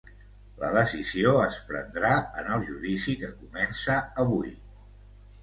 La 0.61 0.69
decisió 0.77 1.33
es 1.47 1.59
prendrà 1.67 2.13
en 2.45 2.49
el 2.57 2.65
judici 2.71 3.15
que 3.21 3.31
comença 3.43 4.01
avui. 4.27 4.57